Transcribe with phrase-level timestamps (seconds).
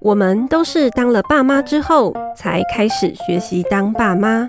[0.00, 4.48] 我们都是当了爸妈之后才开始学习当爸妈，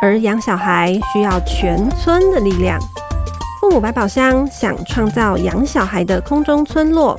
[0.00, 2.80] 而养小孩需要全村的力量。
[3.60, 7.16] 父母百宝箱想创造养小孩的空中村落，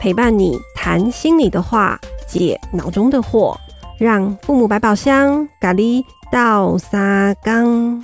[0.00, 3.54] 陪伴你谈心里的话，解脑中的惑，
[3.98, 8.02] 让父母百宝箱咖喱到沙缸。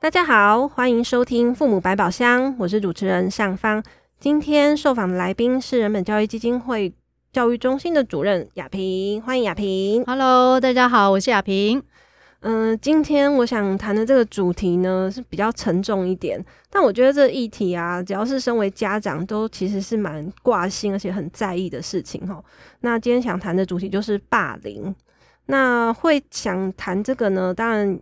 [0.00, 3.82] 大家好，欢迎收听父母百宝箱，我是主持人尚方。
[4.24, 6.90] 今天受访的来宾是人本教育基金会
[7.30, 10.02] 教育中心的主任雅萍，欢迎雅萍。
[10.06, 11.78] Hello，大家好，我是雅萍。
[12.40, 22.42] 嗯、呃，今天我想谈的这个主题呢是比较沉重一点，但我觉得这个议题啊，只要是身为家长，都其实是蛮挂心而且很在意的事情哈。
[22.80, 24.94] 那今天想谈的主题就是霸凌。
[25.48, 28.00] 那会想谈这个呢，当然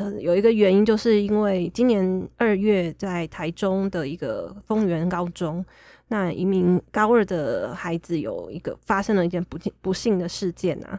[0.00, 5.62] 呃有一个原因，就是因为今年二月在台中的一个丰原高中。
[6.08, 10.98] 那一名高二的孩子有一个发生了一件不幸不幸的事件啊。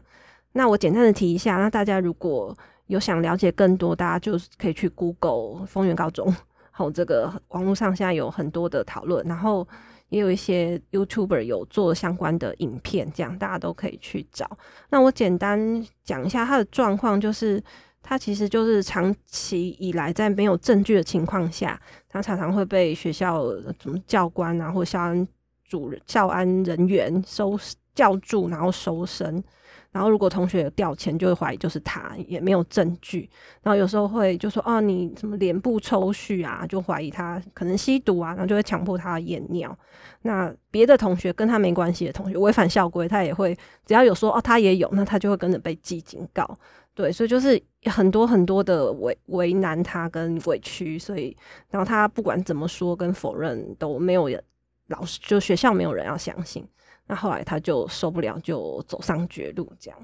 [0.53, 6.33] 那我简单的提一下，那大家如果有想了解更多，大家就可以去 Google 丰原高中，
[6.69, 9.67] 好，这个网络上现在有很多的讨论，然后
[10.09, 14.49] 也有一些 YouTuber 有做相关的影片，这样大家都可以去找。
[14.91, 17.61] 那我简单讲一下他的状况，就是。
[18.03, 23.43] 他其实就是长期以来在没有证据的情况下，他常常会被学校
[23.81, 25.27] 什么教官啊，或校安
[25.67, 27.57] 主任、校安人员收
[27.93, 29.43] 叫住，然后搜身。
[29.91, 33.29] 然后如果同学有掉钱，就会怀疑就是他，也没有证据。
[33.61, 39.77] 然后有时候会就说：“哦，你什么脸部抽搐啊？”就怀疑他可能吸毒啊，然后就会强迫他验尿。
[40.21, 43.53] 那别的同学跟他没关系的同学违反校规，他也会
[43.85, 46.57] 只要有说：“哦，他也有”，那他就会跟着被记警告。
[46.93, 51.35] 对，所以就是很多很多的为为难他跟委屈，所以
[51.69, 54.43] 然后他不管怎么说跟否认都没有人，
[54.87, 56.67] 老师就学校没有人要相信，
[57.07, 59.99] 那后来他就受不了，就走上绝路这样。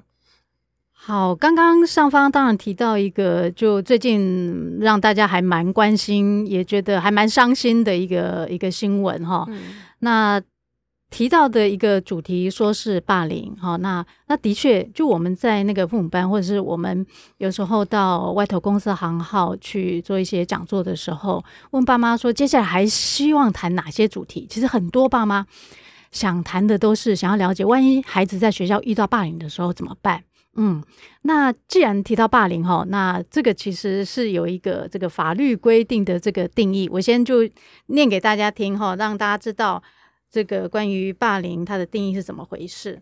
[0.91, 9.45] 好，刚刚上方当然提到一个，就最近让大家还蛮关心，也觉得还蛮伤心的一个一个新闻哈。
[9.49, 9.61] 嗯、
[9.99, 10.42] 那。
[11.09, 17.05] 提到的一个主题，说是霸凌，哈，那那的确，就我们在那个父母班，或者是我们
[17.37, 21.41] 有时候到外头公司行号去做一些讲座的时候，
[21.71, 24.45] 问爸妈说，接下来还希望谈哪些主题？
[24.49, 25.45] 其实很多爸妈
[26.11, 30.21] 想谈的都是想要了解，万一孩子在学校遇到霸凌的时候怎么办？
[30.57, 30.83] 嗯，
[31.21, 37.47] 那既然提到霸凌，哈，那这个其实是有一个这个法律规定的这个定义，我先就
[37.85, 39.81] 念给大家听，哈，让大家知道。
[40.30, 43.02] 这个关于霸凌，它的定义是怎么回事？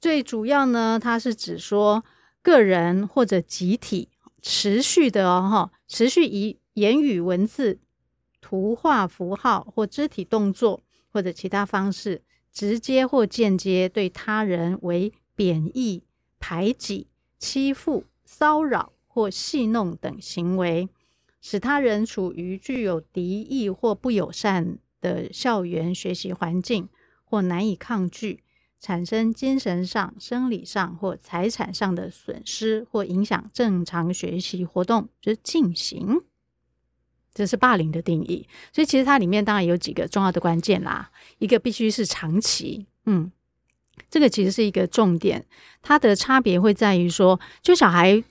[0.00, 2.04] 最主要呢，它是指说
[2.42, 4.08] 个人或者集体
[4.40, 7.78] 持续的哦，哈，持续以言语、文字、
[8.40, 10.80] 图画、符号或肢体动作
[11.12, 12.22] 或者其他方式，
[12.52, 16.04] 直接或间接对他人为贬义、
[16.38, 20.88] 排挤、欺负、骚扰或戏弄等行为，
[21.42, 26.88] 使他人处于具有敌意或不友善的校园学习环境
[27.24, 28.42] 或难以抗拒，
[28.78, 36.20] 产生精神上、生理上或财产上的损失，或影响正常学习活动之进行，
[37.32, 38.48] 这是霸凌的定义。
[38.72, 43.30] 所以其实它里面当然有几个重要的关键啦，一个必须是长期，嗯，
[44.10, 45.46] 这个其实是一个重点。
[45.82, 48.22] 它的差别会在于说，就小孩。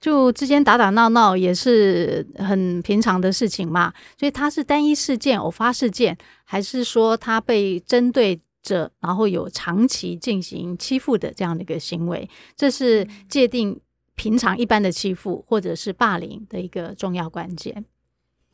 [0.00, 13.76] 就之间打打闹闹也是很平常的事情嘛，所以它是单一事件、偶发事件，还是说他被针对着，然后有长期进行欺负的这样的一个行为，这是界定
[14.14, 17.84] 平常一般的欺负或者是霸凌的一个重要关键。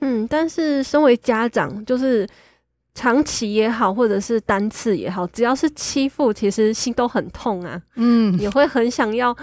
[0.01, 2.27] 嗯，但是身为家长，就是
[2.95, 7.83] 长期也好，或者是单次也好，只要是欺负，其实心都很痛啊。
[7.97, 9.37] 嗯，也会很想要。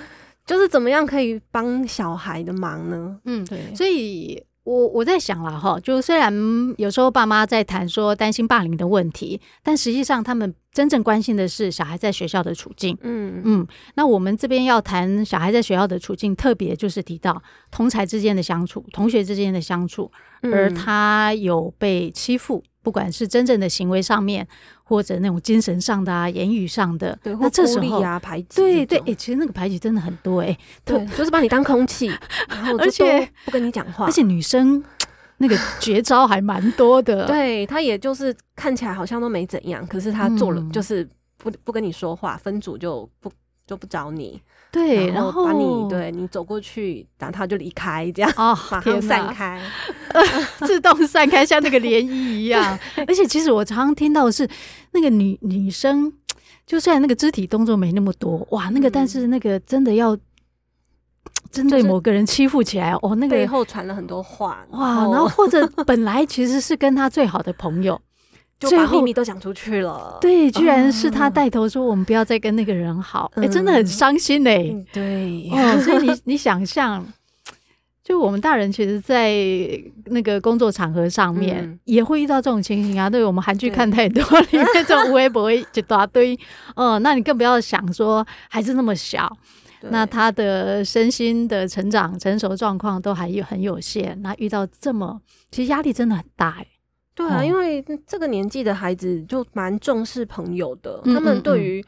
[0.51, 3.17] 就是怎么样可以帮小孩的忙呢？
[3.23, 6.33] 嗯，对，所以我我在想了哈，就虽然
[6.77, 12.97] 有时候爸妈在谈说担心霸凌的问题，但实际上他们真正关心的是小孩在学校的处境。
[13.01, 17.41] 嗯嗯，那我们这边要谈小孩在学校的处境，特别就是提到
[17.71, 20.11] 同才之间的相处、同学之间的相处，
[20.41, 22.61] 而他有被欺负。
[22.81, 24.47] 不管是真正的行为上面，
[24.83, 32.07] 或者那种精神上的啊、言语上的，对，那这时候啊排挤，对对，哎、欸，其实那个排挤真的很多哎、欸，对，就是把你当空气，
[32.49, 34.83] 然后而且不跟你讲话，而且女生
[35.37, 41.07] 那个绝招还蛮多的， 对，她也就是看起来好像都没怎样，可是她做了就是
[41.37, 43.31] 不不跟你说话，分组就不。
[43.67, 44.41] 就不找你，
[44.71, 49.59] 对，然后把你对你走过去，然后他就离开，这样哦，马上散开，
[50.65, 52.79] 自动散开，像那个涟漪一样。
[53.05, 54.47] 而且其实我常常听到的是
[54.91, 56.11] 那个女女生，
[56.65, 60.17] 就虽然那个肢体动作没那么多，哇，那个但是那个真的要
[61.51, 67.99] 针对某个人欺负起来，哦，那个背后传了很多话，哇，然后或者本来其实是跟他最好的朋友。
[68.69, 74.85] 就把秘密都讲出去了，对，居然是他带头说我们不要再跟那个人好，哎、嗯欸，真的很伤心嘞、欸。
[74.93, 77.03] 对， 哦，所以你你想象，
[78.03, 79.33] 就我们大人其实，在
[80.05, 83.09] 那个工作场合上面、嗯、也会遇到这种情形啊。
[83.09, 86.37] 对，我们韩剧看太多，里面这种微博一大堆，
[86.75, 89.35] 嗯，那你更不要想说孩子那么小，
[89.89, 95.19] 那他的身心的成长成熟状况都还有很有限，那遇到这么，
[95.49, 96.67] 其实压力真的很大哎、欸。
[97.13, 101.85] 对啊，因为这个年纪的孩子就蛮重视朋友的，嗯、他们对于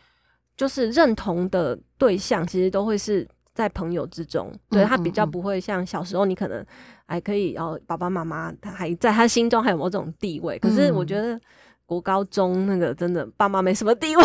[0.57, 4.51] 就是认同的对象，其实都会是在朋友之中。
[4.53, 6.63] 嗯、对他比较不会像小时候，你可能
[7.05, 10.59] 还可以，然后爸爸妈妈他还在他心中还有某种地位。
[10.59, 11.39] 可是我觉得
[11.85, 14.23] 国高中那个真的爸妈没什么地位，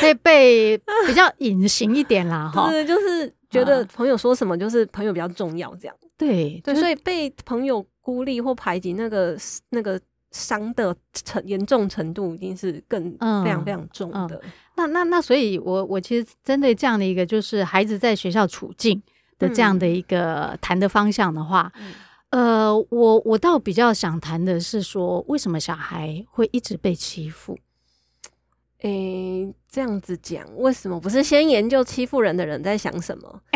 [0.00, 2.52] 可 以被比较隐形一点啦。
[2.54, 5.96] 哈，对，就是觉得朋友说什么就是朋友比较重要这样。
[6.18, 7.84] 对对，所以被朋友。
[8.04, 9.34] 孤立或排挤，那个
[9.70, 9.98] 那个
[10.30, 14.36] 伤的程严重程度，一定是更非常非常重的。
[14.36, 19.02] 嗯嗯、那那那，所以我我其实针对这样的一个，就是孩子在学校处境
[19.38, 21.72] 的这样的一个谈的方向的话，
[22.28, 27.56] 嗯、呃，我我倒比较想谈的是说，为什么小孩会一直被欺负？
[28.82, 33.40] 诶、欸，这样子讲，为什么不是先研究欺负人的人在想什么？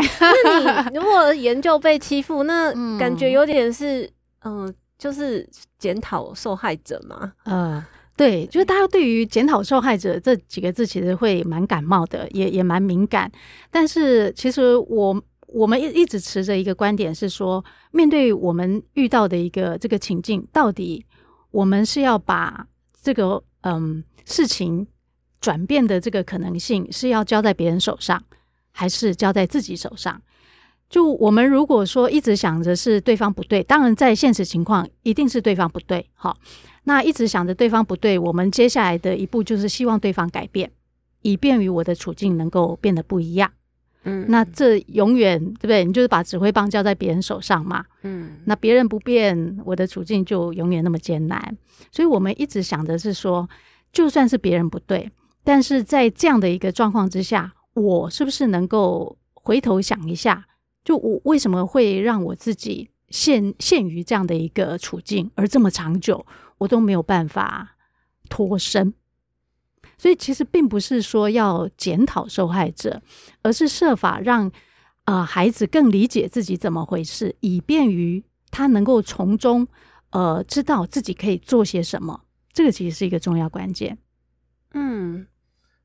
[0.55, 4.11] 那你如果研究被欺负，那感觉有点是。
[4.49, 5.47] 嗯、呃，就是
[5.79, 7.33] 检讨受害者嘛。
[7.45, 7.85] 呃，
[8.17, 13.31] 对，就是大家对于检讨受害者这几个字其实会蛮感冒的，也也蛮敏感。
[13.71, 17.63] 但是其实我我们一一直持着一个观点是说，
[17.93, 21.05] 面对我们遇到的一个这个情境，到底
[21.51, 22.67] 我们是要把
[23.03, 24.87] 这个嗯事情
[25.41, 28.23] 转变的这个可能性是要交在别人手上，
[28.73, 30.21] 还是交在自己手上？
[30.89, 36.07] 就我们如果说一直想着是对方不对，当然在现实情况一定是对方不对。
[36.15, 36.37] 好，
[36.85, 40.71] 那一直想着对方不对，我们接下来的一步就是希望对方改变，
[41.23, 43.51] 以便于我的处境能够变得不一样。
[44.05, 45.85] 嗯，那这永远对不对？
[45.85, 47.85] 你就是把指挥棒交在别人手上嘛。
[48.03, 51.55] 嗯，那别人不变，我的处境就永远那么艰难。
[51.93, 53.47] 所以我们一直想的是说，
[53.93, 55.11] 就算是别人不对，
[55.45, 60.47] 但是在这样的一个状况之下，我是不是能够回头想一下？
[60.89, 66.25] 就我为什么会让我自己陷陷于这样的一个处境，而这么长久，
[66.57, 67.77] 我都没有办法
[68.31, 68.95] 脱身。
[69.99, 73.03] 所以其实并不是说要检讨受害者，
[73.43, 74.51] 而是设法让
[75.05, 79.69] 啊、孩子更理解自己怎么回事，以便于他能够从中
[80.09, 82.19] 呃知道自己可以做些什么。
[82.55, 83.99] 这个其实是一个重要关键。
[84.73, 85.27] 嗯，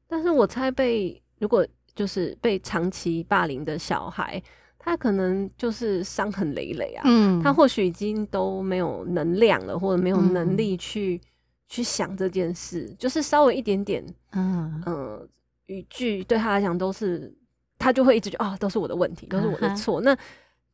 [0.07, 4.41] 但是我猜被如果就是被长期霸凌的小孩。
[4.85, 11.27] 他可能就是伤痕累累啊，嗯，他或许已经都没有能量了，或者没有能力去、嗯、
[11.69, 15.25] 去想这件事，就是稍微一点点，嗯呃，
[15.67, 17.33] 语句对他来讲都是，
[17.79, 20.01] 他就会一直觉得哦，都是我的问题，都是我的错。
[20.01, 20.17] 嗯、那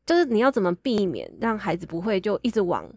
[0.07, 2.89] 就是你要怎么避免让孩子不会就一直往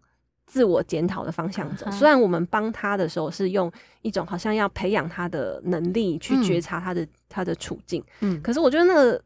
[0.46, 1.84] 自我检讨的方向走？
[1.84, 3.70] 嗯、虽然我们帮他的时候是用
[4.00, 9.22] 一种好像要培养他的能力去觉察他的、嗯、他的处境，嗯，可是我觉得那个。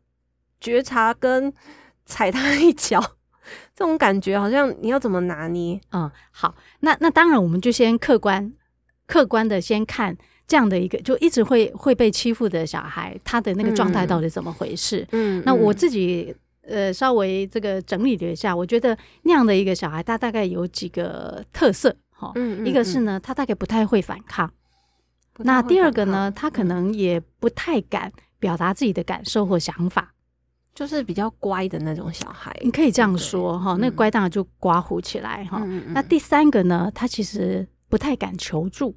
[0.61, 1.53] 觉察跟
[2.05, 3.01] 踩他一脚，
[3.75, 5.81] 这种感觉好像你要怎么拿捏？
[5.93, 8.53] 嗯，好，那那当然，我们就先客观
[9.07, 15.07] 客观的先看这样的一个，就一直会会被欺负的小孩，他的那个状态到底怎么回事？
[15.13, 22.33] 嗯，那我自己呃稍微这个整理了一下，我觉得那样的一个小孩，他大概有几个特色哈。
[22.35, 24.51] 嗯，一个是呢，他大概不太会反抗。
[25.39, 30.15] 那第二个呢，他可能也不太敢表达自己的感受或想法。
[30.77, 33.79] 就是比较乖的那种小孩，你可以这样说哈。
[33.81, 35.59] 那个乖当然就刮胡起来哈。
[35.89, 38.95] 那第三个呢，他其实不太敢求助。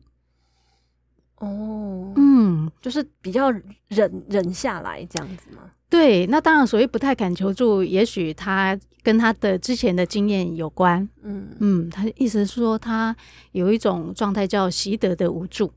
[1.38, 3.50] 哦，嗯，就是比较
[3.88, 5.62] 忍忍下来这样子吗？
[5.89, 11.07] 对，那当然，所谓不太敢求助，也许他跟他的之前的经验有关。
[11.24, 13.15] 嗯嗯，他意思是说，他
[13.53, 15.71] 有一种状态叫习得的无助。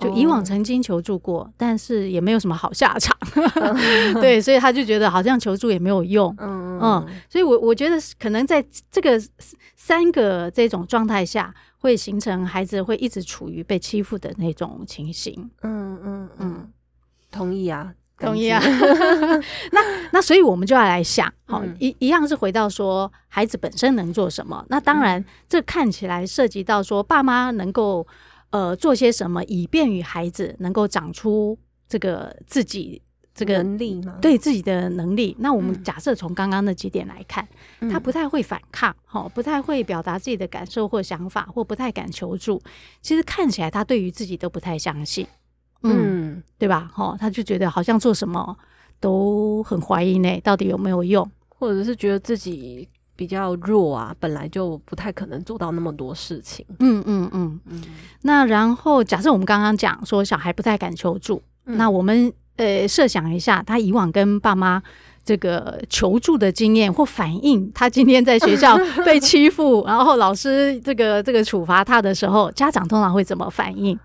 [0.00, 3.16] 就以往曾经求助过，哦、但是也没有什么好下场，
[3.54, 9.20] 嗯、 对，所以他就觉得好像求助也没有用，嗯嗯，所以我我觉得可能在这个
[9.76, 16.68] 三个这种状态下，会形成孩子会一直处于被欺负的那种情形，嗯嗯嗯，
[17.30, 18.62] 同意啊，同意啊。
[19.72, 19.80] 那
[20.12, 24.64] 那所以我们就要来想，好、嗯、一一样是回到说孩子本身能做什么。
[24.68, 28.06] 那当然，这看起来涉及到说爸妈能够
[28.50, 33.02] 呃做些什么，以便于孩子能够长出这个自己。
[33.32, 34.18] 这个能力吗？
[34.20, 42.60] 对自己的能力，那我们假设从刚刚那几点来看，嗯、他不太会反抗，哈，不太会表达自己的感受或想法，或不太敢求助。
[43.00, 45.26] 其实看起来他对于自己都不太相信，
[45.84, 46.90] 嗯，嗯对吧？
[46.92, 48.54] 哈，他就觉得好像做什么
[48.98, 52.86] 都很怀疑呢，到底有没有用，或者是觉得自己
[53.20, 56.64] 比较弱啊，本来就不太可能做到那么多事情。
[56.78, 57.82] 嗯嗯嗯嗯。
[58.22, 62.32] 那然后假设我们刚刚讲说小孩不太敢求助，嗯、那我们。
[62.56, 64.82] 呃，设想一下，他以往跟爸妈
[65.24, 73.98] 这个求助的经验或反应，他今天在学校被欺负， 然后老师这个这个处罚他的时候，家长通常会怎么反应？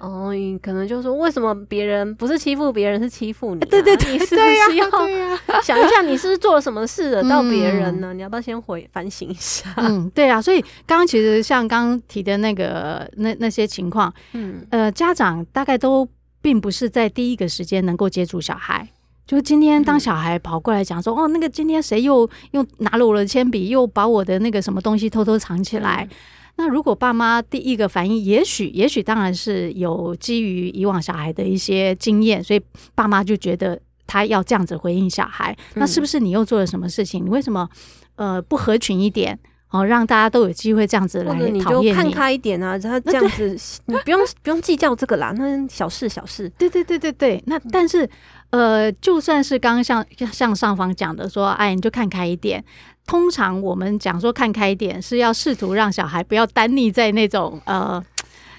[0.00, 3.66] 哦，可能就说为什么别人不是欺负别人，是欺负你、啊？
[3.70, 4.90] 对对对，你是不是要
[5.62, 8.12] 想一下，你是不是做了什么事惹到别人呢？
[8.12, 9.72] 嗯、你要不要先回反省一下？
[9.78, 16.08] 嗯，对啊，所以刚刚其实像刚刚提的那个那那些情况，嗯呃，家长大概都。
[16.40, 18.88] 并不是在第一个时间能够接住小孩，
[19.26, 26.08] 就今天当小孩跑过来讲说：“嗯、哦，那个今天谁又又拿了我的铅笔，又把我的那个什么东西偷偷藏起来。
[26.08, 26.16] 嗯”
[26.58, 32.60] 那如果爸妈第一个反应，也许也许当然是有基于以往小孩的一些经验，所以
[32.94, 35.56] 爸妈就觉得他要这样子回应小孩。
[35.74, 37.24] 嗯、那是不是你又做了什么事情？
[37.24, 37.68] 你为什么
[38.16, 39.38] 呃不合群一点？
[39.70, 42.78] 哦，让大家都有机会这样子来讨厌你，你就看开一点啊！
[42.78, 46.48] 他这样子，你不用不用计较这个啦，那小事小事。
[46.56, 47.42] 对对对对对。
[47.44, 48.08] 那但是，
[48.50, 52.64] 呃，就算是刚刚像像上方讲的说，哎，你就看开一点。
[53.06, 58.04] 通常我们讲说看开一点，是要试图让小孩不要耽溺在那种呃。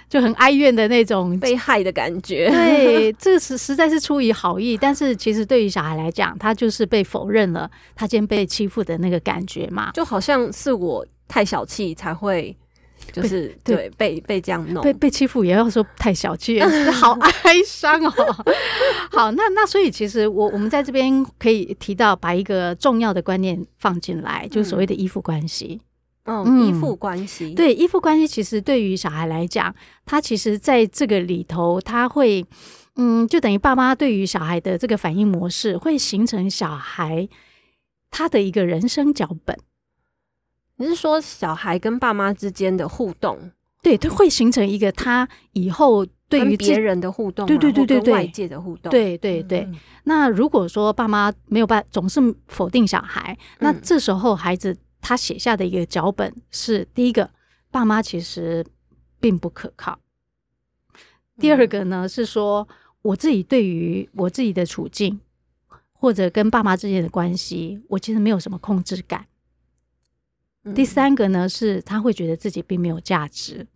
[0.10, 12.58] 就很哀怨的那种被害的感觉，对，这个是实在是出于好意，但是其实对于小孩来讲，他就是被否认了他今天被欺负的那个感觉嘛，就好像是我太小气才会，
[13.14, 16.62] 就是对，对被被这样弄，被被欺负也要说太小气，
[16.92, 17.12] 好
[17.44, 18.46] 哀伤哦。
[19.12, 25.82] 好，那那所以其实我我们在这边可以提到，把一个重要的观念放进来，就是所谓的依附关系。
[26.26, 29.74] 嗯，依附关系，对，依附关系，其实对于小孩来讲，
[30.06, 32.46] 他其实在这个里头，他会，
[32.98, 37.28] 嗯，就等于爸妈对于小孩的这个反应模式，会形成小孩
[38.12, 39.58] 他的一个人生脚本。
[40.80, 43.38] 你是说小孩跟爸妈之间的互动？
[43.84, 49.70] 对，他会形成一个他以后对于别人的互动，对对对对对，外界的互动，对对对。
[50.06, 54.76] 那如果说爸妈没有办总是否定小孩，那这时候孩子。
[55.02, 57.32] 他写下的一个脚本是：第一个，
[57.72, 58.66] 爸妈其实
[59.18, 59.94] 并不可靠；
[61.40, 62.68] 第二个呢，是说
[63.02, 65.22] 我自己对于我自己的处境
[65.94, 69.22] 或者跟爸妈之间的关系，我其实没有什么控制感；
[70.74, 73.68] 第三个呢，是他会觉得自己并没有价值。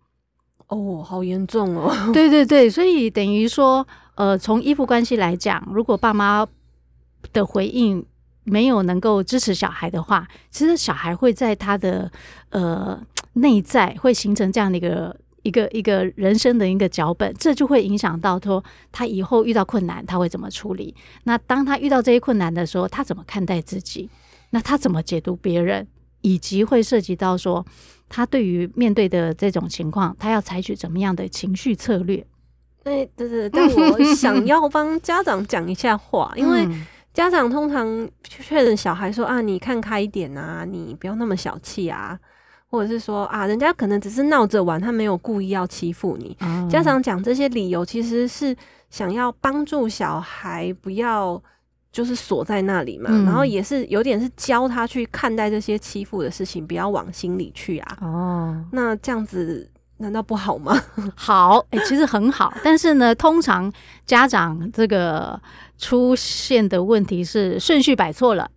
[0.68, 1.92] 哦，好严重哦！
[2.12, 6.46] 对对对，所以等于说，呃，从依附关系来讲，如果爸妈
[7.32, 8.04] 的回应，
[8.44, 12.10] 没有能够支持小孩的话，其实小孩会在他的
[12.48, 13.00] 呃
[13.34, 20.94] 内在会形成这样的一个一个一个人生的一个脚本，这就会影响到说他以后遇到困难他会怎么处理。
[21.24, 24.08] 那当他遇到这些困难的时候，他怎么看待自己？
[24.50, 25.86] 那他怎么解读别人？
[26.24, 27.64] 以及会涉及到说
[28.08, 32.26] 他对于面对的这种情况，他要采取怎么样的情绪策略？
[32.82, 36.66] 对对对，但我想要帮家长讲一下话，因为。
[37.14, 42.18] 家长通常确认小孩说啊，你看开一点啊，你不要那么小气啊，
[42.68, 46.36] 或者是说啊，人家可能只是闹着玩，他没有故意要欺负你。
[46.40, 48.56] 嗯、家长讲这些理由，其实是
[48.90, 51.40] 想要帮助小孩不要
[51.94, 57.98] 就是锁在那里嘛，嗯、然后也是有点是教他去看待这些欺负的事情，不要往心里去啊。
[58.02, 60.78] 哦，那这样子难道不好吗？
[61.14, 63.72] 好，哎、欸，其实很好，但是呢，通常
[64.04, 65.40] 家长这个。
[65.76, 68.48] 出现的问题是顺序摆错了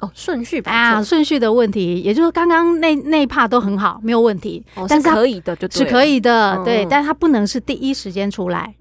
[0.00, 8.74] 哦，顺序摆错啊，顺序的问题，也就是刚刚那那一都很好，没有问题，哦、但是，是可以的就，就是可以的，嗯、对，但他不能是第一时间出来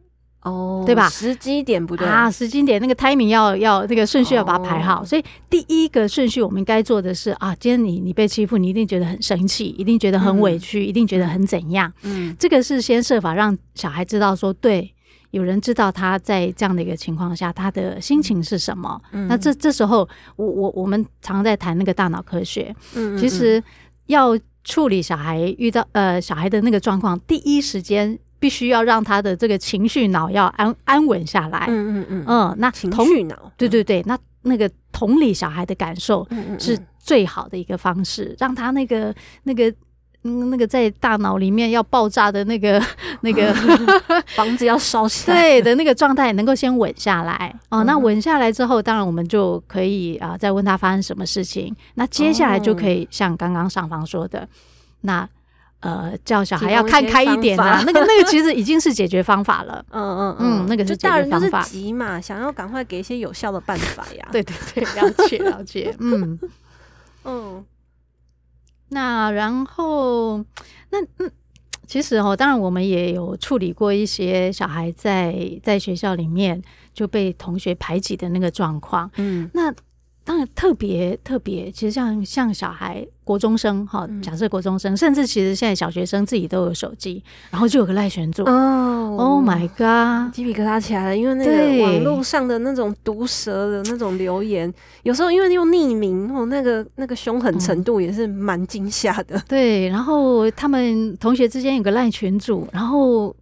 [0.44, 1.10] 哦，对吧？
[1.10, 14.94] 时机点不对啊，时机点那个 timing 要要那个顺序要把它排好，哦、所以第一个顺序我们该做的是啊，今天你你被欺负，你一定觉得很生气，一定觉得很委屈，嗯、一定觉得很怎样，嗯，这个是先设法让小孩知道说对。
[15.32, 19.02] 有人知道他在这样的一个情况下，他的心情是什么？
[19.14, 22.72] 嗯、那这这时候，我我我们常常在谈那个大脑科学。
[22.94, 23.60] 嗯，其实
[24.06, 31.66] 要处理小孩遇到呃小孩的那个状况，第一时间必须要让他的这个情绪脑要安安稳下来。
[31.70, 36.28] 嗯嗯嗯，嗯，那情绪脑，对对对，那那个同理小孩的感受
[36.60, 39.74] 是最好的一个方式，嗯嗯嗯让他那个那个。
[40.26, 42.82] 嗯，那个在大脑里面要爆炸的那个
[43.24, 43.54] 那个
[44.38, 47.84] 房子要烧起来，对的那个状态能够先稳下来哦。
[47.84, 51.76] 那稳下来之后，当然我们就可以啊，再问他发生什么事情。
[51.96, 54.48] 那接下来就可以像刚刚上方说的，哦、
[55.02, 55.30] 那
[55.84, 57.84] 呃叫小孩要看开一点啊。
[57.86, 59.86] 那个那个其实已经是解决方法了。
[59.92, 61.50] 嗯嗯嗯，那个是解决方法。
[61.50, 64.28] 大人就是急嘛，想要赶快给一些有效的办法呀。
[64.32, 65.96] 对对对，了解了解。
[66.00, 66.40] 嗯
[67.26, 67.66] 嗯。
[68.90, 70.38] 那然后，
[70.92, 71.32] 那嗯，
[71.88, 76.62] 其实哦，当然我们也有处理过一些小孩在在学校里面
[76.94, 79.74] 就被同学排挤的那个状况，嗯，那。
[80.26, 88.44] 当然特别特别，其实像像小孩国中生哈，假设国中生，嗯、甚至其实现在小学生自己都有手机，然后就有个赖群组。
[88.46, 99.38] 哦，Oh my god，鸡皮疙瘩起来了，因为那个网络上的那种毒舌的那种留言，有时候因为用匿名哦，那个那个凶狠程度也是蛮惊吓的。
[99.48, 103.36] 对，然后他们同学之间有个赖群组，然后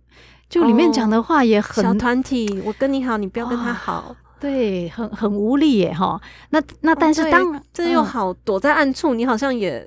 [0.50, 4.16] 就里面讲的话也很、哦、小团体，我跟你好，你不要跟他好。
[4.42, 6.20] 哦对，很很无力耶，哈。
[6.50, 9.86] 那那但是当、哦、这又好躲在暗处，嗯、你好像也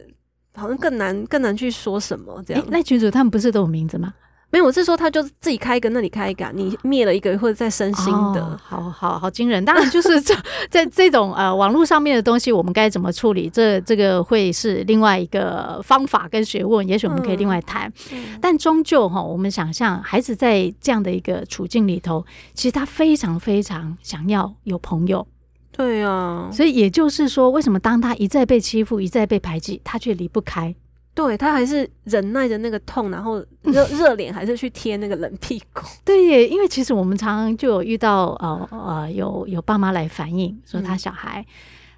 [0.54, 2.64] 好像更难更难去说什么这样。
[2.68, 4.14] 那群主他们不是都有名字吗？
[4.54, 9.64] 没有，我是说他就自己开一个，那里开一个，你灭了一个或者再生新的，哦、好好好惊人。
[9.64, 10.32] 当然就是 这
[10.70, 13.50] 在这种呃网络上面的东西，我们该怎么处理？
[13.50, 17.92] 这这个会是另外一个方法跟学问，也许我们可以另外谈。
[18.12, 25.26] 嗯、但终究哈，我们想象孩子在这样的一个处境里头，其实他非常非常想要有朋友。
[25.72, 30.72] 对啊，所以也就是说，为什么当他一再被欺负、一再被排挤，他却离不开？
[31.14, 35.82] 对，他还是忍耐着那个痛，然后 热热脸还是去贴那个冷屁股。
[36.04, 41.46] 对耶，因为其实我们常常就有遇到呃呃有有爸妈来反映说他小孩，嗯、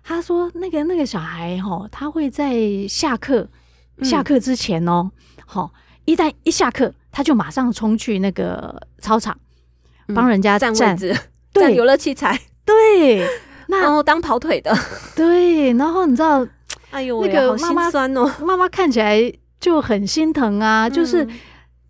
[0.04, 2.54] 他说那个那个小孩哦，他会在
[2.86, 3.48] 下课
[4.02, 5.10] 下课之前哦，
[5.46, 9.34] 好、嗯，一旦一下课他就马上冲去那个操场
[10.14, 11.18] 帮人家站占位置，
[11.54, 13.26] 占游乐器材，对，
[13.68, 14.76] 那然后当跑腿的，
[15.16, 16.46] 对，然后你知道。
[16.90, 21.24] 哎呦，那个妈妈酸哦，妈妈看起来就很心疼啊，就是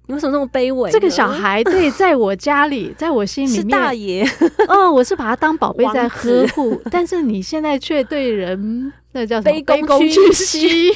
[0.07, 0.91] 你为什么那么卑微？
[0.91, 4.27] 这个小孩对，在我家里， 在我心里面，是大爷，
[4.69, 10.93] 哦，我是把他当宝贝在呵护， 但是你现在却对人那叫什么卑躬屈膝，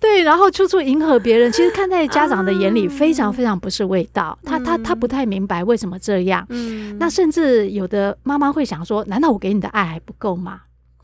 [0.00, 4.38] 对，然后处处迎合别人，其实看在家长的眼里，非常非常不是味道。
[4.44, 10.60] 他他他不太明白为什么这样，嗯，那甚至有的妈妈会想说，难道我给你的爱还不够吗？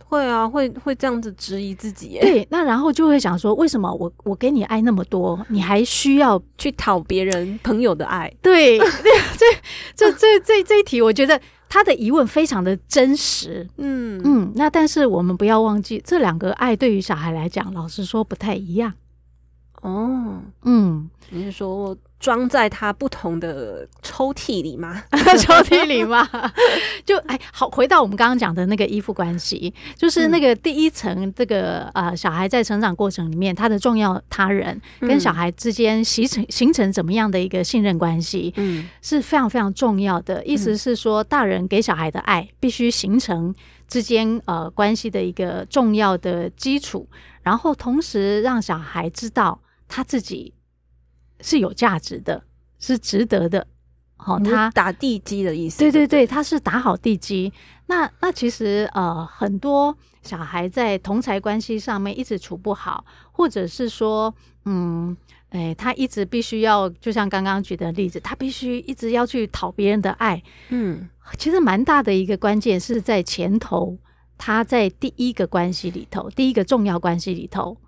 [0.08, 2.20] 会啊，会会这样子质疑自己耶。
[2.20, 8.32] 对，那然后就会想说，为什么我我给你爱那么多，你还需要去讨别人朋友的爱？
[8.40, 8.86] 对，这
[9.94, 13.68] 这这这这一题，我觉得他的疑问非常的真实。
[13.76, 18.94] 嗯嗯，那但是我们不要忘记，这两个爱对于小孩来讲，老实说不太一样。
[19.82, 21.94] 哦，嗯，你是说？
[22.20, 25.04] 装在他不同的抽屉里吗？
[25.38, 26.28] 抽屉里吗？
[27.06, 40.44] 就哎，好，回到我们刚刚讲的那个依附关系，就是那个第一层，这个呃，小孩在成长过程里面，他的重要他人跟小孩之间形成形成怎么样的一个信任关系，嗯，是非常非常重要的。
[40.44, 43.54] 意思是说，大人给小孩的爱必须形成
[43.86, 47.08] 之间呃关系的一个重要的基础，
[47.42, 50.52] 然后同时让小孩知道他自己。
[51.40, 52.42] 是有价值的，
[52.78, 53.66] 是值得的。
[54.16, 55.78] 好，他打地基的意思。
[55.78, 57.52] 对对对，他是打好地基。
[57.86, 65.16] 那那其实呃，很多小孩在同侪关系上面一直处不好，或者是说，嗯，
[65.50, 70.42] 哎，他一直必须要，就像刚刚举的例子，他必须一直要去讨别人的爱。
[70.70, 73.96] 嗯，其实蛮大的一个关键是在前头，
[74.36, 77.78] 他在第一个关系里头，第一个重要关系里头。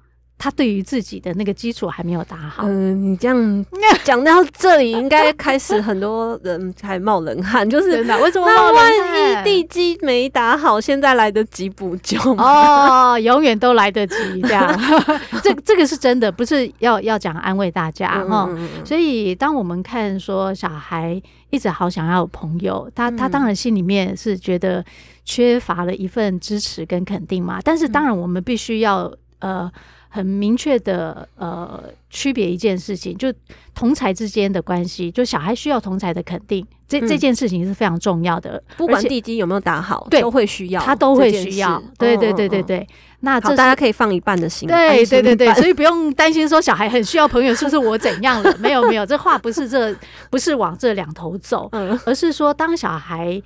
[0.42, 2.62] 他对于自己的那个基础还没有打好。
[2.66, 3.66] 嗯，你这样
[4.02, 8.18] 讲到这里，应该开始很多人还冒冷汗，就是真的。
[8.20, 8.46] 为什么？
[8.46, 13.12] 那万一地基没打好，现在来得及补救吗？
[13.12, 14.40] 哦，永远都来得及。
[14.40, 14.66] 这样，
[15.44, 18.48] 这这个是真的，不是要要讲安慰大家哈。
[18.48, 24.82] 嗯，所以，当我们看说小孩一直好想要有朋友，他他当然心里面是觉得
[25.26, 27.60] 缺乏了一份支持跟肯定嘛。
[27.62, 29.70] 但是，当然我们必须要呃。
[30.12, 33.32] 很明确的呃区别一件事情，就
[33.74, 38.60] 同才之间的关系，就小孩需要同才的肯定，这、嗯、这件事情是非常重要的。
[38.76, 41.80] 不管地基有没有打好，对，都会需要，他都会需要。
[41.96, 42.80] 对对对对对。
[42.80, 42.86] 哦、
[43.20, 48.56] 那这大家可以放一半的心，对对对对，所以不用担心说小孩很需要朋友， 是不是我怎样了？
[48.58, 49.94] 没有没有，这话不是这
[50.28, 53.40] 不是往这两头走，嗯，而是说当小孩。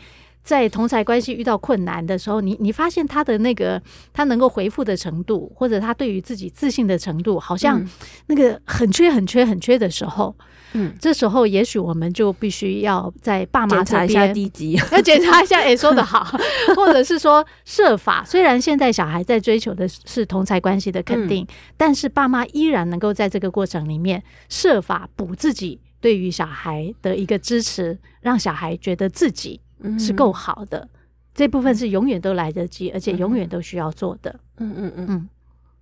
[0.44, 7.82] 在同侪关系遇到困难的时候，你你发现他的那个他能够回复的程度，或者他对于自己自信的程度，好像
[8.26, 10.36] 那个很缺很缺很缺的时候，
[10.74, 15.58] 嗯，这时候也许我们就必须要在爸妈这边检查一下低级，要 检查一下。
[15.60, 16.22] 哎，说的好，
[16.76, 29.58] 或者是说设法，虽然现在小孩在追求的是同侪关系的肯定，嗯，但是爸妈依然能够在这个过程里面设法补自己对于小孩的一个支持，让小孩觉得自己。
[29.98, 30.88] 是够好的，
[31.34, 34.34] 这部分是永远都来得及，而且永远都需要做的。
[34.58, 35.28] 嗯嗯嗯嗯，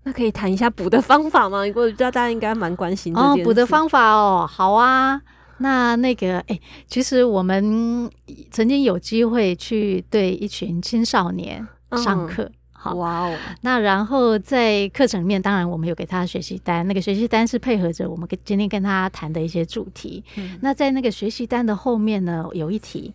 [0.04, 1.58] 那可以谈一下补的方法吗？
[1.74, 3.20] 我知道大家应该蛮关心的。
[3.20, 5.20] 哦，补的方法哦，好啊。
[5.58, 8.10] 那那个，哎、欸，其实我们
[8.50, 11.64] 曾经有机会去对一群青少年
[12.02, 12.42] 上课。
[12.42, 13.36] 嗯、好哇哦。
[13.60, 20.24] 那然后在课程里面，当然我们有给他学习单，那个学习单是配合着我们跟今天跟他谈的一些主题。
[20.36, 23.14] 嗯、那在那个学习单的后面呢，有一题。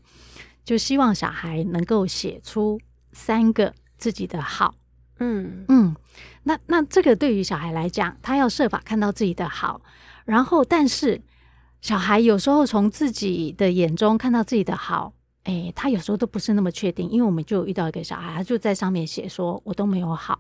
[0.68, 2.78] 就希望小孩能够写出
[3.14, 4.76] 三个自己的好，
[5.18, 5.96] 嗯嗯，
[6.44, 9.80] 那那这个对于小孩来讲，他要设法看到自己的好，
[10.26, 11.22] 然后但是
[11.80, 15.14] 小孩有时候从自己的眼中看到自己的好，
[15.46, 20.38] 哎，他有时候都不是那么确定，因为我们就遇到一个小孩，他就在上面写说，我都没有好。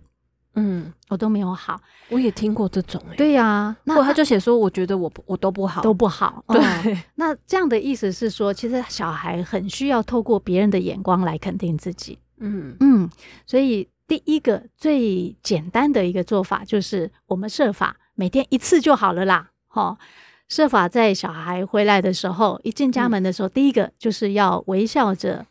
[0.59, 2.99] 嗯，我都没有好，我也听过这种。
[3.15, 6.43] 对呀、啊，那他就写说，我觉得我我都不好，都不好。
[6.49, 12.17] 对、嗯，那这样的意思是说，其实小孩很需要透过别人的眼光来肯定自己。
[12.39, 13.07] 嗯嗯，
[13.45, 19.51] 所以第一个最简单的一个做法就是，我们设法每天一次就好了啦。
[19.67, 19.95] 哈，
[20.47, 25.45] 设法在小孩回来的时候，一进家门的时候，嗯、第一个就是要微笑着。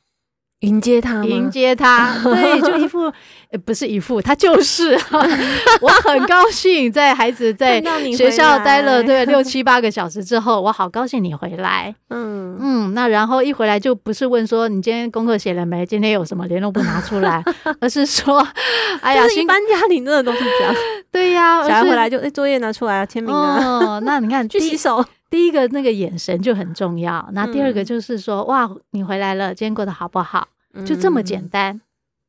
[0.60, 3.12] 迎接他，迎接他， 对，就一副，
[3.50, 4.98] 呃， 不是一副，他就是，
[5.82, 7.80] 我很高兴在孩子在
[8.16, 12.56] 学校待了对六七八个小时之后，我好高兴你回来，嗯。
[12.58, 17.44] 嗯，那然后一回来就不是问说你今天功课写了没，今天有什么联络簿拿出来，
[17.80, 18.38] 而是说，
[19.02, 20.74] 哎呀，一般家里真的都是这样，
[21.12, 25.04] 对呀，小孩回来就哎作业拿出来啊，签名啊，哦，那你看去洗手。
[25.36, 30.48] 第一个那个眼神就很重要，那第二个就是说，嗯、哇，你回来了，今天过得好不好？
[30.86, 31.78] 就这么简单。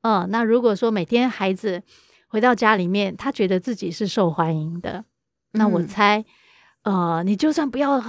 [0.02, 1.82] 嗯，嗯，那如果说每天孩子
[2.28, 5.06] 回到家里面，他觉得自己是受欢迎的，
[5.54, 6.26] 那我猜，
[6.84, 8.04] 嗯、呃，你就算不要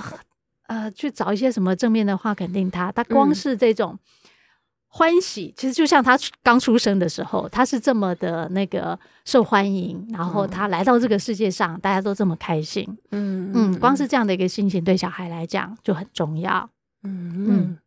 [0.67, 3.97] 呃去找一些什么正面的话肯定他，他光是这种。
[4.99, 16.69] 欢喜，其实就像他刚出生的时候，他是这么的那个受欢迎，然后他来到这个世界上，嗯、大家都这么开心，嗯嗯，光是这样的一个心情，对小孩来讲就很重要，
[17.05, 17.47] 嗯嗯。
[17.49, 17.79] 嗯，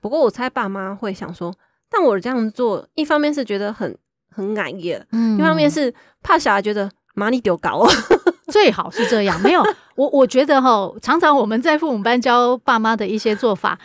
[0.00, 1.54] 不过我猜爸妈会想说，
[1.88, 3.96] 但我这样做，一方面是觉得很
[4.28, 7.86] 很满意，嗯，一方面是怕小孩觉得妈你丢搞，
[8.50, 9.40] 最好是这样。
[9.40, 9.62] 没有，
[9.94, 13.78] 我我觉得哈，常常我们在父母班教爸妈的一些做法。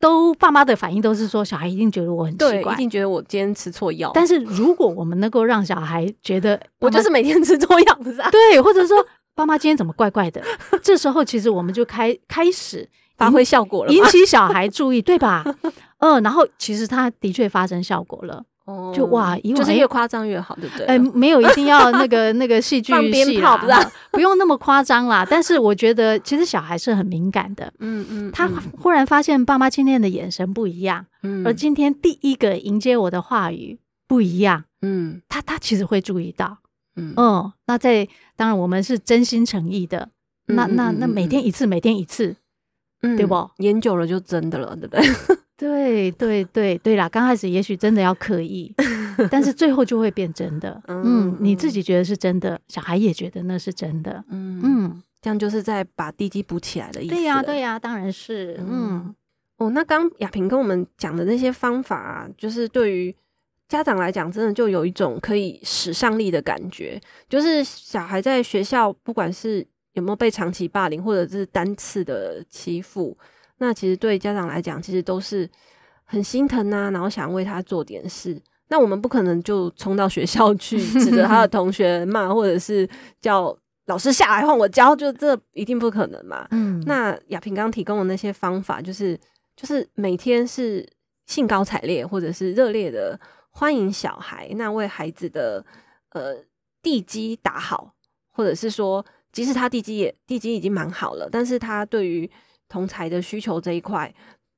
[0.00, 4.10] 都爸妈的反应都是说，小孩一定觉得我很奇怪，一定觉得我今天吃错药。
[4.14, 8.30] 但是如果我们能够让小孩觉得我就是每天吃错药，不是啊？
[8.30, 8.96] 对，或者说
[9.34, 10.42] 爸妈今天怎么怪怪的？
[10.82, 15.44] 这时候其实我们就开开始发挥效果了，引起小孩注意，对吧？
[15.98, 18.42] 嗯，然后其实他的确发生效果了。
[18.94, 20.86] 就哇，就是越夸张越好，对不对？
[20.86, 23.56] 哎，没有一定要那个 那个戏剧戏啦，
[24.10, 25.26] 不不用那么夸张啦。
[25.28, 28.48] 但是我觉得，其实小孩是很敏感的，嗯嗯，他
[28.80, 33.78] 忽然发现爸妈今天的眼神不一样，嗯，而今天第一个迎接我的话语
[34.08, 36.58] 不一样，嗯，他他其实会注意到，
[36.96, 40.08] 嗯嗯，那在当然我们是真心诚意的，
[40.46, 42.36] 那那那每天一次，每天一次，
[43.02, 43.50] 嗯，对不？
[43.58, 45.04] 演久了就真的了，对不对？
[45.60, 48.74] 对对对对啦，刚开始也许真的要刻意，
[49.30, 50.82] 但是最后就会变真的。
[50.88, 54.24] 嗯，你自己觉得是真的，小孩也觉得那是真的。
[54.30, 57.14] 嗯嗯，这样就是在把地基补起来的意思。
[57.14, 58.58] 对呀对呀，当然是。
[58.66, 59.14] 嗯
[59.58, 63.14] 哦，那刚亚萍跟我们讲的那些方法啊，就是对于
[63.68, 66.98] 家长来讲，真的就有一种可以使上力的感觉。
[67.28, 73.14] 就是小孩在学校，不管是有没有被长期霸凌，或者是单次的欺负。
[73.60, 75.48] 那其实对家长来讲，其实都是
[76.04, 78.40] 很心疼啊，然后想为他做点事。
[78.68, 82.88] 那我们不可能就冲到学校去 指着他的同学骂，或者是
[83.20, 86.46] 叫老师下来换我教，就这一定不可能嘛。
[86.52, 89.18] 嗯，那亚萍刚提供的那些方法，就是
[89.56, 90.88] 就是每天是
[91.26, 93.18] 兴高采烈，或者是热烈的
[93.50, 95.62] 欢迎小孩，那为孩子的
[96.12, 96.36] 呃
[96.80, 97.92] 地基打好，
[98.30, 102.30] 或者是说，即使他地基也地基已经蛮好了，但是他对于
[102.70, 104.10] 同才的需求这一块，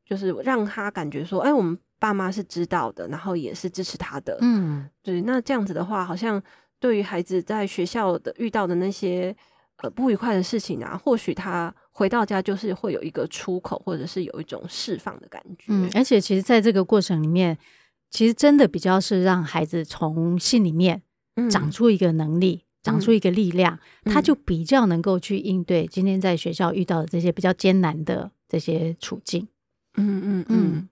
[0.05, 4.39] 就是让他感觉说，哎、欸，我们爸妈是知道的，然后也是支持他的。
[4.43, 5.21] 嗯，对。
[5.23, 6.41] 那这样子的话，好像
[6.79, 9.35] 对于孩子在学校的遇到的那些
[9.79, 15.67] 呃不愉快的事情啊，或许他回到家就是会有一个出口，或者是有一种释放的感觉。
[15.69, 17.57] 嗯，而且其实在这个过程里面，
[18.11, 21.03] 其实真的比较是让孩子从心里面
[21.51, 29.47] 长出一个能力，嗯、长出一个力量，嗯、他就比较能够去应对今天在学校遇到的这些比较艰难的这些处境。
[29.97, 30.89] 嗯嗯嗯，嗯。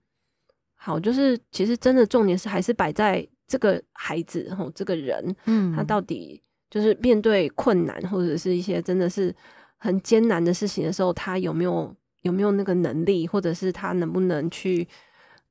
[0.75, 9.35] 好，就是其实真的重点是还是摆在这个孩子吼，这个人，嗯，他到底就是面对困难或者是一些真的是
[9.77, 14.87] 很艰难的事情的时候，他有没有有没有那个能力，或者是他能不能去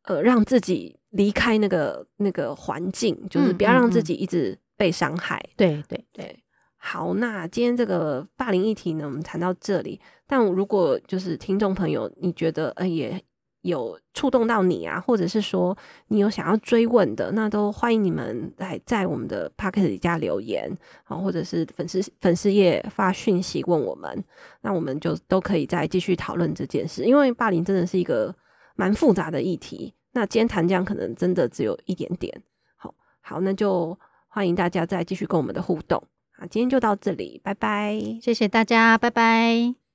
[0.05, 5.38] 呃让自己离开那个那个环境，就是不要让自己一直被伤害。
[5.59, 6.43] 对对对，
[6.79, 10.01] 好，那今天这个霸凌议题呢，我们谈到这里。
[10.27, 13.23] 但如果就是听众朋友，你觉得呃也。
[13.62, 15.77] 有触动到你啊，或者是说
[16.09, 24.25] 你有想要追问的，那都欢迎你们来在我们的 Pocket 底下留言啊，或者是粉丝粉丝页发讯息问我们，
[24.62, 27.05] 那我们就都可以再继续讨论这件事。
[27.05, 28.35] 因为霸凌真的是一个
[28.77, 32.43] 蛮复杂的议题，那今天谈这样可能真的只有一点点。
[32.77, 33.95] 好，好，那就
[34.33, 36.03] 欢迎大家再继续跟我们的互动
[36.38, 36.47] 啊。
[36.47, 39.89] 今天就到这里，拜拜，谢谢大家，拜拜。